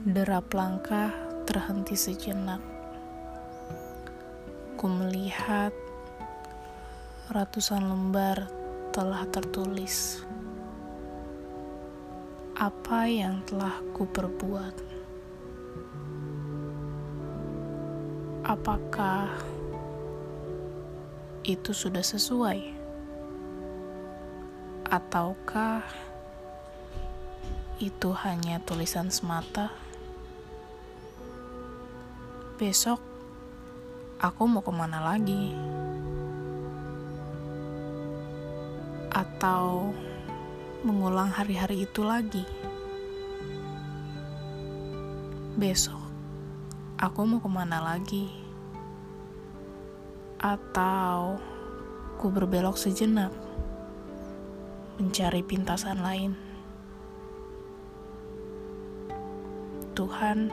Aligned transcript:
Derap 0.00 0.56
langkah 0.56 1.12
terhenti 1.44 1.92
sejenak. 1.92 2.64
Ku 4.80 4.88
melihat 4.88 5.76
ratusan 7.28 7.84
lembar 7.84 8.48
telah 8.96 9.28
tertulis. 9.28 10.24
Apa 12.56 13.12
yang 13.12 13.44
telah 13.44 13.76
ku 13.92 14.08
perbuat? 14.08 14.72
Apakah 18.48 19.36
itu 21.44 21.76
sudah 21.76 22.00
sesuai? 22.00 22.72
Ataukah 24.88 25.84
itu 27.84 28.16
hanya 28.24 28.64
tulisan 28.64 29.12
semata? 29.12 29.89
Besok 32.60 33.00
aku 34.20 34.44
mau 34.44 34.60
ke 34.60 34.68
mana 34.68 35.00
lagi? 35.00 35.56
Atau 39.08 39.96
mengulang 40.84 41.32
hari-hari 41.32 41.88
itu 41.88 42.04
lagi? 42.04 42.44
Besok 45.56 46.04
aku 47.00 47.24
mau 47.24 47.40
ke 47.40 47.48
mana 47.48 47.80
lagi? 47.80 48.28
Atau 50.36 51.40
ku 52.20 52.28
berbelok 52.28 52.76
sejenak 52.76 53.32
mencari 55.00 55.40
pintasan 55.40 56.04
lain? 56.04 56.36
Tuhan, 59.96 60.52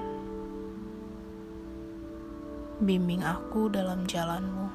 bimbing 2.77 3.25
aku 3.25 3.73
dalam 3.73 4.05
jalanmu. 4.05 4.69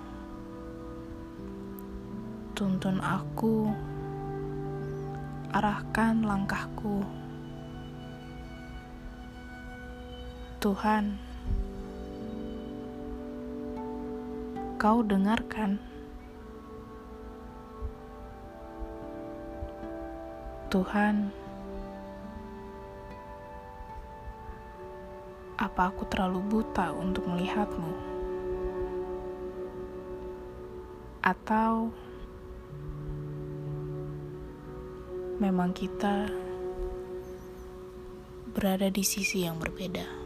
Tuntun 2.59 2.99
aku, 2.99 3.71
arahkan 5.55 6.27
langkahku. 6.27 7.07
Tuhan, 10.59 11.15
kau 14.83 15.07
dengarkan. 15.07 15.79
Tuhan, 20.75 21.31
Apa 25.59 25.93
aku 25.93 26.09
terlalu 26.09 26.41
buta 26.41 26.95
untuk 26.95 27.29
melihatmu? 27.29 27.93
Atau 31.21 31.93
memang 35.43 35.75
kita 35.75 36.31
berada 38.55 38.87
di 38.93 39.03
sisi 39.03 39.43
yang 39.43 39.59
berbeda? 39.59 40.22